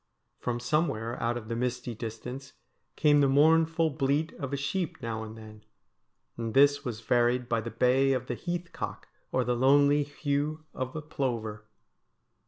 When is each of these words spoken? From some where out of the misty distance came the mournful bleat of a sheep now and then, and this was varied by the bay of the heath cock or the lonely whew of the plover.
From 0.39 0.59
some 0.59 0.87
where 0.87 1.21
out 1.21 1.37
of 1.37 1.47
the 1.47 1.55
misty 1.55 1.93
distance 1.93 2.53
came 2.95 3.21
the 3.21 3.27
mournful 3.29 3.91
bleat 3.91 4.33
of 4.39 4.51
a 4.51 4.57
sheep 4.57 4.99
now 4.99 5.21
and 5.21 5.37
then, 5.37 5.63
and 6.35 6.55
this 6.55 6.83
was 6.83 7.01
varied 7.01 7.47
by 7.47 7.61
the 7.61 7.69
bay 7.69 8.13
of 8.13 8.25
the 8.25 8.33
heath 8.33 8.71
cock 8.73 9.09
or 9.31 9.43
the 9.43 9.55
lonely 9.55 10.05
whew 10.05 10.65
of 10.73 10.93
the 10.93 11.03
plover. 11.03 11.67